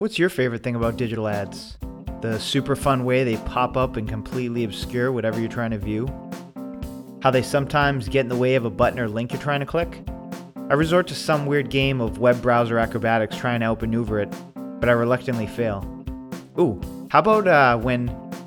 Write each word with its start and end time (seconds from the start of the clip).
What's 0.00 0.18
your 0.18 0.30
favorite 0.30 0.62
thing 0.62 0.76
about 0.76 0.96
digital 0.96 1.28
ads? 1.28 1.76
The 2.22 2.38
super 2.38 2.74
fun 2.74 3.04
way 3.04 3.22
they 3.22 3.36
pop 3.36 3.76
up 3.76 3.98
and 3.98 4.08
completely 4.08 4.64
obscure 4.64 5.12
whatever 5.12 5.38
you're 5.38 5.50
trying 5.50 5.72
to 5.72 5.78
view? 5.78 6.08
How 7.22 7.30
they 7.30 7.42
sometimes 7.42 8.08
get 8.08 8.20
in 8.20 8.30
the 8.30 8.36
way 8.36 8.54
of 8.54 8.64
a 8.64 8.70
button 8.70 8.98
or 8.98 9.08
link 9.08 9.30
you're 9.30 9.42
trying 9.42 9.60
to 9.60 9.66
click? 9.66 10.02
I 10.70 10.72
resort 10.72 11.06
to 11.08 11.14
some 11.14 11.44
weird 11.44 11.68
game 11.68 12.00
of 12.00 12.16
web 12.16 12.40
browser 12.40 12.78
acrobatics 12.78 13.36
trying 13.36 13.60
to 13.60 13.66
outmaneuver 13.66 14.20
it, 14.20 14.34
but 14.80 14.88
I 14.88 14.92
reluctantly 14.92 15.46
fail. 15.46 15.84
Ooh, 16.58 16.80
how 17.10 17.18
about 17.18 17.46
uh, 17.46 17.76
when 17.76 18.06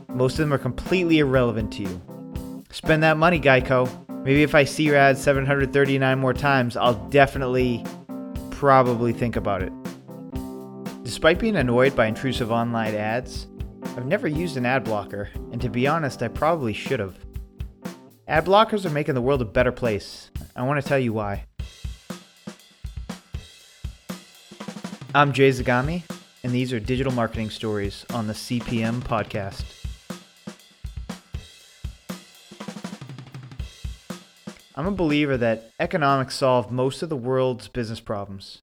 most 0.10 0.34
of 0.34 0.38
them 0.40 0.54
are 0.54 0.58
completely 0.58 1.20
irrelevant 1.20 1.72
to 1.74 1.84
you? 1.84 2.64
Spend 2.72 3.04
that 3.04 3.18
money, 3.18 3.40
Geico. 3.40 3.88
Maybe 4.24 4.42
if 4.42 4.56
I 4.56 4.64
see 4.64 4.86
your 4.86 4.96
ad 4.96 5.20
739 5.20 6.18
more 6.18 6.34
times, 6.34 6.76
I'll 6.76 6.96
definitely, 7.10 7.86
probably 8.50 9.14
think 9.14 9.36
about 9.36 9.62
it. 9.62 9.72
Despite 11.04 11.38
being 11.38 11.58
annoyed 11.58 11.98
by 11.98 12.06
intrusive 12.06 12.50
online 12.50 12.96
ads, 12.96 13.48
I've 13.84 14.06
never 14.06 14.26
used 14.26 14.56
an 14.56 14.66
ad 14.66 14.86
blocker, 14.86 15.30
and 15.52 15.62
to 15.62 15.68
be 15.68 15.86
honest, 15.86 16.24
I 16.24 16.30
probably 16.30 16.72
should 16.72 17.02
have. 17.02 17.18
Ad 18.26 18.46
blockers 18.46 18.86
are 18.86 18.90
making 18.90 19.14
the 19.14 19.22
world 19.22 19.42
a 19.42 19.46
better 19.46 19.74
place. 19.74 20.32
I 20.56 20.64
want 20.64 20.82
to 20.82 20.88
tell 20.88 20.98
you 20.98 21.12
why. 21.12 21.44
I'm 25.14 25.34
Jay 25.34 25.50
Zagami, 25.50 26.04
and 26.42 26.54
these 26.54 26.72
are 26.72 26.80
digital 26.80 27.12
marketing 27.12 27.50
stories 27.50 28.06
on 28.14 28.28
the 28.28 28.34
CPM 28.34 29.02
podcast. 29.02 29.66
I'm 34.76 34.88
a 34.88 34.92
believer 34.92 35.36
that 35.36 35.70
economics 35.82 36.36
solve 36.36 36.72
most 36.72 37.04
of 37.04 37.10
the 37.10 37.18
world's 37.18 37.68
business 37.68 38.00
problems. 38.00 38.62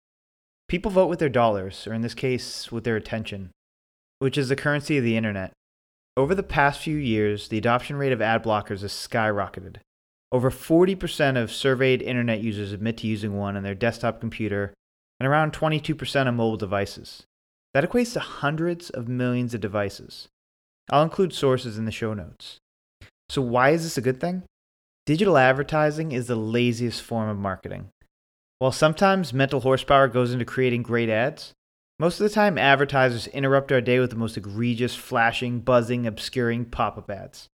People 0.70 0.92
vote 0.92 1.08
with 1.08 1.18
their 1.18 1.28
dollars, 1.28 1.84
or 1.88 1.94
in 1.94 2.02
this 2.02 2.14
case, 2.14 2.70
with 2.70 2.84
their 2.84 2.94
attention, 2.94 3.50
which 4.20 4.38
is 4.38 4.48
the 4.48 4.54
currency 4.54 4.98
of 4.98 5.02
the 5.02 5.16
internet. 5.16 5.50
Over 6.16 6.32
the 6.32 6.44
past 6.44 6.80
few 6.80 6.96
years, 6.96 7.48
the 7.48 7.58
adoption 7.58 7.96
rate 7.96 8.12
of 8.12 8.22
ad 8.22 8.44
blockers 8.44 8.82
has 8.82 8.92
skyrocketed. 8.92 9.78
Over 10.30 10.48
40% 10.48 11.36
of 11.36 11.50
surveyed 11.50 12.02
internet 12.02 12.40
users 12.40 12.70
admit 12.70 12.98
to 12.98 13.08
using 13.08 13.36
one 13.36 13.56
on 13.56 13.64
their 13.64 13.74
desktop 13.74 14.20
computer, 14.20 14.72
and 15.18 15.26
around 15.26 15.52
22% 15.52 16.26
on 16.28 16.36
mobile 16.36 16.56
devices. 16.56 17.24
That 17.74 17.82
equates 17.82 18.12
to 18.12 18.20
hundreds 18.20 18.90
of 18.90 19.08
millions 19.08 19.54
of 19.54 19.60
devices. 19.60 20.28
I'll 20.88 21.02
include 21.02 21.32
sources 21.32 21.78
in 21.78 21.84
the 21.84 21.90
show 21.90 22.14
notes. 22.14 22.58
So, 23.28 23.42
why 23.42 23.70
is 23.70 23.82
this 23.82 23.98
a 23.98 24.02
good 24.02 24.20
thing? 24.20 24.44
Digital 25.04 25.36
advertising 25.36 26.12
is 26.12 26.28
the 26.28 26.36
laziest 26.36 27.02
form 27.02 27.28
of 27.28 27.38
marketing. 27.38 27.88
While 28.60 28.72
sometimes 28.72 29.32
mental 29.32 29.60
horsepower 29.60 30.06
goes 30.06 30.34
into 30.34 30.44
creating 30.44 30.82
great 30.82 31.08
ads, 31.08 31.54
most 31.98 32.20
of 32.20 32.28
the 32.28 32.34
time 32.34 32.58
advertisers 32.58 33.26
interrupt 33.28 33.72
our 33.72 33.80
day 33.80 33.98
with 33.98 34.10
the 34.10 34.16
most 34.16 34.36
egregious, 34.36 34.94
flashing, 34.94 35.60
buzzing, 35.60 36.06
obscuring 36.06 36.66
pop 36.66 36.98
up 36.98 37.10
ads. 37.10 37.48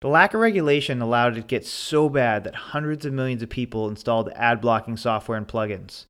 The 0.00 0.08
lack 0.08 0.32
of 0.32 0.40
regulation 0.40 1.02
allowed 1.02 1.36
it 1.36 1.42
to 1.42 1.46
get 1.46 1.66
so 1.66 2.08
bad 2.08 2.44
that 2.44 2.54
hundreds 2.54 3.04
of 3.04 3.12
millions 3.12 3.42
of 3.42 3.50
people 3.50 3.86
installed 3.86 4.30
ad 4.34 4.62
blocking 4.62 4.96
software 4.96 5.36
and 5.36 5.46
plugins. 5.46 6.06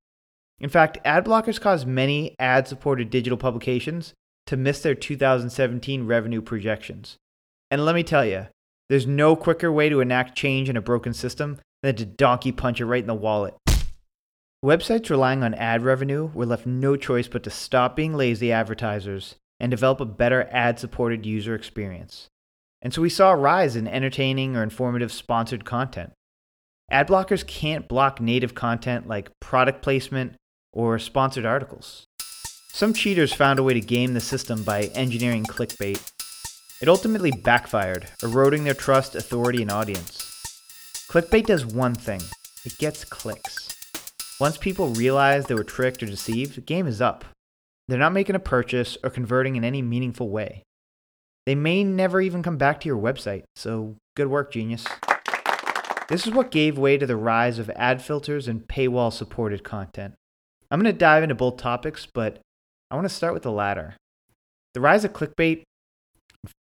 In 0.61 0.70
fact, 0.70 0.98
ad 1.05 1.25
blockers 1.25 1.61
caused 1.61 1.89
many 1.89 2.37
ad 2.39 2.69
supported 2.69 3.11
digital 3.11 3.37
publications 3.37 4.15
to 4.47 4.56
miss 4.56 4.81
their 4.81 4.94
2017 4.94 6.06
revenue 6.06 6.41
projections. 6.41 7.17
And 7.69 7.84
let 7.84 7.97
me 7.97 8.05
tell 8.05 8.25
you, 8.25 8.47
there's 8.89 9.09
no 9.09 9.34
quicker 9.34 9.72
way 9.72 9.89
to 9.89 10.00
enact 10.00 10.39
change 10.39 10.69
in 10.69 10.77
a 10.77 10.81
broken 10.81 11.15
system 11.15 11.59
than 11.83 11.97
to 11.97 12.06
donkey 12.06 12.53
punch 12.53 12.81
it 12.81 12.87
right 12.87 13.03
in 13.03 13.09
the 13.09 13.15
wallet. 13.15 13.55
Websites 14.64 15.08
relying 15.08 15.42
on 15.42 15.55
ad 15.55 15.83
revenue 15.83 16.27
were 16.34 16.44
left 16.44 16.66
no 16.66 16.94
choice 16.94 17.28
but 17.28 17.42
to 17.44 17.50
stop 17.50 17.97
being 17.97 18.12
lazy 18.12 18.53
advertisers 18.53 19.36
and 19.58 19.70
develop 19.70 20.00
a 20.00 20.05
better 20.05 20.47
ad 20.50 20.78
supported 20.78 21.25
user 21.25 21.55
experience. 21.55 22.28
And 22.83 22.92
so 22.92 23.00
we 23.00 23.08
saw 23.08 23.33
a 23.33 23.36
rise 23.36 23.75
in 23.75 23.88
entertaining 23.88 24.56
or 24.56 24.62
informative 24.62 25.12
sponsored 25.12 25.64
content. 25.64 26.12
Ad 26.91 27.09
blockers 27.09 27.47
can't 27.47 27.88
block 27.88 28.20
native 28.20 28.54
content 28.54 29.09
like 29.09 29.31
product 29.41 29.81
placement 29.81 30.34
or 30.75 30.99
sponsored 30.99 31.47
articles. 31.47 32.04
Some 32.69 32.93
cheaters 32.93 33.32
found 33.32 33.59
a 33.59 33.62
way 33.62 33.72
to 33.72 33.81
game 33.81 34.12
the 34.12 34.20
system 34.20 34.62
by 34.62 34.91
engineering 34.94 35.44
clickbait. 35.44 36.12
It 36.82 36.88
ultimately 36.88 37.31
backfired, 37.31 38.09
eroding 38.22 38.65
their 38.65 38.75
trust, 38.75 39.15
authority, 39.15 39.62
and 39.62 39.70
audience. 39.70 40.19
Clickbait 41.09 41.47
does 41.47 41.65
one 41.65 41.94
thing 41.94 42.20
it 42.66 42.76
gets 42.76 43.06
clicks. 43.06 43.69
Once 44.41 44.56
people 44.56 44.89
realize 44.95 45.45
they 45.45 45.55
were 45.55 45.62
tricked 45.62 46.03
or 46.03 46.06
deceived, 46.06 46.55
the 46.55 46.62
game 46.62 46.87
is 46.87 47.03
up. 47.03 47.27
They're 47.89 47.99
not 47.99 48.15
making 48.15 48.37
a 48.37 48.41
purchase 48.41 48.97
or 49.05 49.11
converting 49.11 49.56
in 49.56 49.65
any 49.65 49.83
meaningful 49.83 50.31
way. 50.31 50.62
They 51.45 51.55
may 51.55 51.84
never 51.84 52.23
even 52.23 52.43
come 52.43 52.56
back 52.56 52.81
to 52.81 52.89
your 52.89 53.00
website, 53.00 53.43
so 53.55 53.97
good 54.17 54.29
work, 54.29 54.50
genius. 54.50 54.87
This 56.09 56.27
is 56.27 56.33
what 56.33 56.50
gave 56.50 56.79
way 56.79 56.97
to 56.97 57.06
the 57.06 57.17
rise 57.17 57.59
of 57.59 57.69
ad 57.71 58.00
filters 58.00 58.49
and 58.49 58.67
paywall 58.67 59.12
supported 59.12 59.62
content. 59.62 60.15
I'm 60.71 60.81
going 60.81 60.91
to 60.91 60.99
dive 60.99 61.23
into 61.23 61.34
both 61.34 61.59
topics, 61.59 62.06
but 62.06 62.41
I 62.91 62.95
want 62.95 63.05
to 63.05 63.15
start 63.15 63.34
with 63.34 63.43
the 63.43 63.53
latter. 63.53 63.97
The 64.73 64.81
rise 64.81 65.05
of 65.05 65.12
clickbait, 65.12 65.65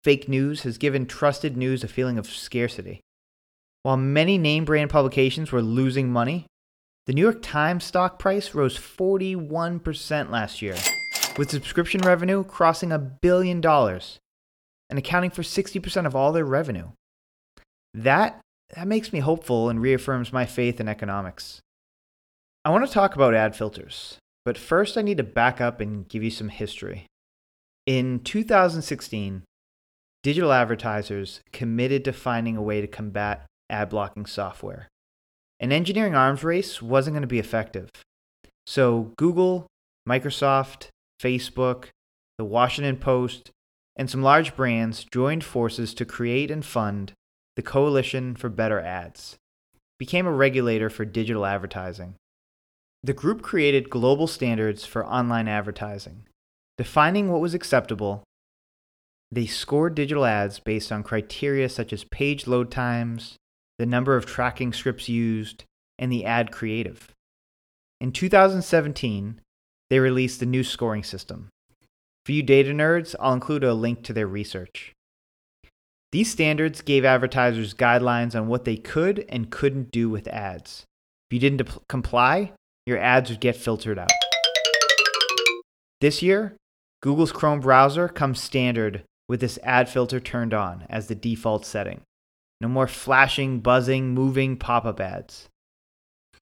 fake 0.02 0.28
news, 0.28 0.62
has 0.62 0.78
given 0.78 1.06
trusted 1.06 1.56
news 1.56 1.84
a 1.84 1.88
feeling 1.88 2.18
of 2.18 2.26
scarcity. 2.26 3.00
While 3.84 3.98
many 3.98 4.36
name 4.36 4.64
brand 4.64 4.90
publications 4.90 5.52
were 5.52 5.62
losing 5.62 6.10
money, 6.10 6.46
the 7.08 7.14
New 7.14 7.22
York 7.22 7.40
Times 7.40 7.84
stock 7.84 8.18
price 8.18 8.54
rose 8.54 8.76
41% 8.76 10.28
last 10.28 10.60
year, 10.60 10.76
with 11.38 11.50
subscription 11.50 12.02
revenue 12.02 12.44
crossing 12.44 12.92
a 12.92 12.98
billion 12.98 13.62
dollars 13.62 14.18
and 14.90 14.98
accounting 14.98 15.30
for 15.30 15.40
60% 15.40 16.04
of 16.04 16.14
all 16.14 16.32
their 16.32 16.44
revenue. 16.44 16.88
That, 17.94 18.42
that 18.76 18.86
makes 18.86 19.10
me 19.10 19.20
hopeful 19.20 19.70
and 19.70 19.80
reaffirms 19.80 20.34
my 20.34 20.44
faith 20.44 20.80
in 20.80 20.86
economics. 20.88 21.60
I 22.62 22.68
want 22.68 22.86
to 22.86 22.92
talk 22.92 23.14
about 23.14 23.34
ad 23.34 23.56
filters, 23.56 24.18
but 24.44 24.58
first 24.58 24.98
I 24.98 25.02
need 25.02 25.16
to 25.16 25.22
back 25.22 25.62
up 25.62 25.80
and 25.80 26.06
give 26.06 26.22
you 26.22 26.30
some 26.30 26.50
history. 26.50 27.06
In 27.86 28.20
2016, 28.20 29.44
digital 30.22 30.52
advertisers 30.52 31.40
committed 31.54 32.04
to 32.04 32.12
finding 32.12 32.58
a 32.58 32.62
way 32.62 32.82
to 32.82 32.86
combat 32.86 33.46
ad 33.70 33.88
blocking 33.88 34.26
software. 34.26 34.88
An 35.60 35.72
engineering 35.72 36.14
arms 36.14 36.44
race 36.44 36.80
wasn't 36.80 37.14
going 37.14 37.22
to 37.22 37.26
be 37.26 37.38
effective. 37.38 37.90
So 38.66 39.12
Google, 39.16 39.66
Microsoft, 40.08 40.88
Facebook, 41.20 41.86
the 42.38 42.44
Washington 42.44 42.96
Post, 42.96 43.50
and 43.96 44.08
some 44.08 44.22
large 44.22 44.54
brands 44.54 45.04
joined 45.12 45.42
forces 45.42 45.92
to 45.94 46.04
create 46.04 46.50
and 46.50 46.64
fund 46.64 47.12
the 47.56 47.62
Coalition 47.62 48.36
for 48.36 48.48
Better 48.48 48.80
Ads, 48.80 49.36
became 49.98 50.26
a 50.26 50.32
regulator 50.32 50.88
for 50.88 51.04
digital 51.04 51.44
advertising. 51.44 52.14
The 53.02 53.12
group 53.12 53.42
created 53.42 53.90
global 53.90 54.28
standards 54.28 54.84
for 54.84 55.04
online 55.04 55.48
advertising, 55.48 56.24
defining 56.76 57.28
what 57.28 57.40
was 57.40 57.54
acceptable. 57.54 58.22
They 59.32 59.46
scored 59.46 59.96
digital 59.96 60.24
ads 60.24 60.60
based 60.60 60.92
on 60.92 61.02
criteria 61.02 61.68
such 61.68 61.92
as 61.92 62.04
page 62.04 62.46
load 62.46 62.70
times, 62.70 63.34
the 63.78 63.86
number 63.86 64.16
of 64.16 64.26
tracking 64.26 64.72
scripts 64.72 65.08
used, 65.08 65.64
and 65.98 66.12
the 66.12 66.24
ad 66.24 66.52
creative. 66.52 67.12
In 68.00 68.12
2017, 68.12 69.40
they 69.90 69.98
released 69.98 70.40
the 70.40 70.46
new 70.46 70.62
scoring 70.62 71.02
system. 71.02 71.48
For 72.24 72.32
you 72.32 72.42
data 72.42 72.70
nerds, 72.70 73.14
I'll 73.18 73.32
include 73.32 73.64
a 73.64 73.74
link 73.74 74.02
to 74.04 74.12
their 74.12 74.26
research. 74.26 74.92
These 76.12 76.30
standards 76.30 76.80
gave 76.80 77.04
advertisers 77.04 77.74
guidelines 77.74 78.34
on 78.34 78.48
what 78.48 78.64
they 78.64 78.76
could 78.76 79.24
and 79.28 79.50
couldn't 79.50 79.90
do 79.90 80.08
with 80.08 80.28
ads. 80.28 80.84
If 81.30 81.34
you 81.34 81.40
didn't 81.40 81.68
comply, 81.88 82.52
your 82.86 82.98
ads 82.98 83.30
would 83.30 83.40
get 83.40 83.56
filtered 83.56 83.98
out. 83.98 84.10
This 86.00 86.22
year, 86.22 86.56
Google's 87.02 87.32
Chrome 87.32 87.60
browser 87.60 88.08
comes 88.08 88.40
standard 88.40 89.02
with 89.28 89.40
this 89.40 89.58
ad 89.62 89.88
filter 89.88 90.20
turned 90.20 90.54
on 90.54 90.86
as 90.88 91.08
the 91.08 91.14
default 91.14 91.66
setting. 91.66 92.00
No 92.60 92.68
more 92.68 92.88
flashing, 92.88 93.60
buzzing, 93.60 94.14
moving 94.14 94.56
pop 94.56 94.84
up 94.84 95.00
ads. 95.00 95.48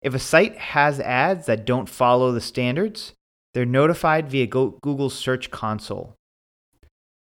If 0.02 0.14
a 0.14 0.18
site 0.18 0.56
has 0.56 0.98
ads 0.98 1.46
that 1.46 1.66
don't 1.66 1.88
follow 1.88 2.32
the 2.32 2.40
standards, 2.40 3.12
they're 3.54 3.66
notified 3.66 4.28
via 4.28 4.46
Google's 4.46 5.14
Search 5.14 5.50
Console. 5.50 6.14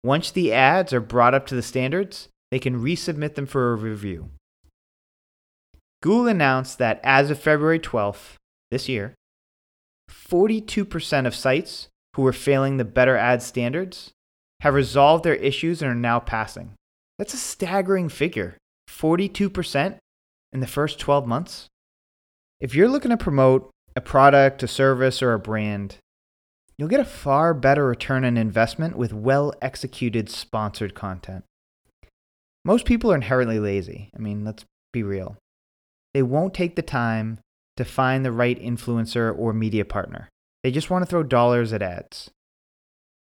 Once 0.05 0.31
the 0.31 0.53
ads 0.53 0.93
are 0.93 1.01
brought 1.01 1.35
up 1.35 1.47
to 1.49 1.55
the 1.55 1.63
standards, 1.63 2.29
they 2.51 2.59
can 2.59 2.83
resubmit 2.83 3.35
them 3.35 3.47
for 3.47 3.73
a 3.73 3.77
review. 3.77 4.31
Google 6.01 6.29
announced 6.29 6.79
that 6.79 7.01
as 7.03 7.31
of 7.31 7.41
February 7.41 7.81
12th 7.81 8.35
this 8.71 8.89
year, 8.89 9.15
42% 10.11 11.27
of 11.27 11.35
sites 11.35 11.89
who 12.15 12.23
were 12.23 12.33
failing 12.33 12.77
the 12.77 12.85
better 12.85 13.17
ad 13.17 13.43
standards 13.43 14.13
have 14.61 14.75
resolved 14.75 15.25
their 15.25 15.35
issues 15.35 15.83
and 15.83 15.91
are 15.91 15.95
now 15.95 16.21
passing. 16.21 16.75
That's 17.19 17.35
a 17.35 17.39
staggering 17.39 18.09
figure. 18.09 18.57
42% 18.89 19.99
in 20.53 20.61
the 20.61 20.67
first 20.67 20.99
12 20.99 21.27
months. 21.27 21.69
If 22.61 22.75
you're 22.75 22.89
looking 22.89 23.11
to 23.11 23.17
promote 23.17 23.71
a 23.95 24.01
product, 24.01 24.63
a 24.63 24.69
service, 24.69 25.23
or 25.23 25.33
a 25.33 25.39
brand, 25.39 25.99
you'll 26.77 26.89
get 26.89 27.01
a 27.01 27.05
far 27.05 27.55
better 27.55 27.87
return 27.87 28.25
on 28.25 28.37
investment 28.37 28.97
with 28.97 29.13
well 29.13 29.53
executed 29.61 30.29
sponsored 30.31 30.95
content. 30.95 31.45
Most 32.65 32.87
people 32.87 33.13
are 33.13 33.17
inherently 33.17 33.61
lazy. 33.61 34.11
I 34.17 34.19
mean, 34.19 34.45
let's 34.45 34.65
be 34.93 35.03
real. 35.03 35.37
They 36.15 36.23
won't 36.23 36.55
take 36.55 36.75
the 36.75 36.83
time 36.83 37.39
to 37.77 37.85
find 37.85 38.25
the 38.25 38.33
right 38.33 38.61
influencer 38.61 39.37
or 39.37 39.53
media 39.53 39.85
partner. 39.85 40.29
They 40.65 40.71
just 40.71 40.91
want 40.91 41.03
to 41.03 41.07
throw 41.07 41.23
dollars 41.23 41.73
at 41.73 41.83
ads. 41.83 42.31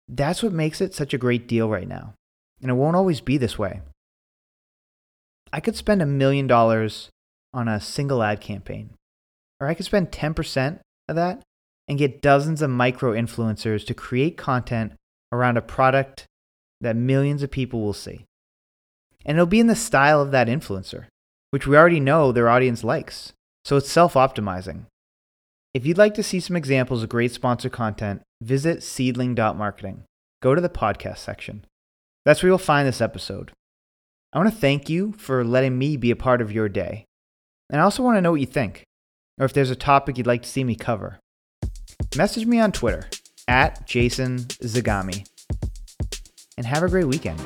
That's 0.07 0.43
what 0.43 0.53
makes 0.53 0.81
it 0.81 0.93
such 0.93 1.13
a 1.13 1.17
great 1.17 1.47
deal 1.47 1.67
right 1.67 1.87
now. 1.87 2.13
And 2.61 2.69
it 2.69 2.75
won't 2.75 2.95
always 2.95 3.21
be 3.21 3.37
this 3.37 3.57
way. 3.57 3.81
I 5.55 5.61
could 5.61 5.77
spend 5.77 6.01
a 6.01 6.05
million 6.05 6.47
dollars 6.47 7.07
on 7.53 7.69
a 7.69 7.79
single 7.79 8.21
ad 8.21 8.41
campaign, 8.41 8.89
or 9.61 9.67
I 9.67 9.73
could 9.73 9.85
spend 9.85 10.11
10% 10.11 10.79
of 11.07 11.15
that 11.15 11.43
and 11.87 11.97
get 11.97 12.21
dozens 12.21 12.61
of 12.61 12.71
micro 12.71 13.13
influencers 13.13 13.85
to 13.85 13.93
create 13.93 14.35
content 14.35 14.95
around 15.31 15.55
a 15.55 15.61
product 15.61 16.25
that 16.81 16.97
millions 16.97 17.41
of 17.41 17.51
people 17.51 17.79
will 17.79 17.93
see. 17.93 18.25
And 19.25 19.37
it'll 19.37 19.45
be 19.45 19.61
in 19.61 19.67
the 19.67 19.77
style 19.77 20.21
of 20.21 20.31
that 20.31 20.49
influencer, 20.49 21.05
which 21.51 21.65
we 21.65 21.77
already 21.77 22.01
know 22.01 22.33
their 22.33 22.49
audience 22.49 22.83
likes. 22.83 23.31
So 23.63 23.77
it's 23.77 23.89
self 23.89 24.15
optimizing. 24.15 24.87
If 25.73 25.85
you'd 25.85 25.97
like 25.97 26.15
to 26.15 26.23
see 26.23 26.41
some 26.41 26.57
examples 26.57 27.01
of 27.01 27.07
great 27.07 27.31
sponsor 27.31 27.69
content, 27.69 28.23
visit 28.41 28.83
seedling.marketing. 28.83 30.03
Go 30.41 30.53
to 30.53 30.59
the 30.59 30.67
podcast 30.67 31.19
section. 31.19 31.65
That's 32.25 32.43
where 32.43 32.49
you'll 32.49 32.57
find 32.57 32.85
this 32.85 32.99
episode. 32.99 33.53
I 34.35 34.37
want 34.37 34.53
to 34.53 34.59
thank 34.59 34.89
you 34.89 35.13
for 35.13 35.45
letting 35.45 35.77
me 35.77 35.95
be 35.95 36.11
a 36.11 36.15
part 36.17 36.41
of 36.41 36.51
your 36.51 36.67
day. 36.67 37.05
And 37.69 37.79
I 37.79 37.85
also 37.85 38.03
want 38.03 38.17
to 38.17 38.21
know 38.21 38.31
what 38.31 38.41
you 38.41 38.45
think, 38.45 38.83
or 39.39 39.45
if 39.45 39.53
there's 39.53 39.69
a 39.69 39.77
topic 39.77 40.17
you'd 40.17 40.27
like 40.27 40.41
to 40.41 40.49
see 40.49 40.65
me 40.65 40.75
cover. 40.75 41.19
Message 42.17 42.45
me 42.45 42.59
on 42.59 42.73
Twitter 42.73 43.07
at 43.47 43.87
Jason 43.87 44.39
Zagami. 44.39 45.25
And 46.57 46.65
have 46.65 46.83
a 46.83 46.89
great 46.89 47.05
weekend. 47.05 47.39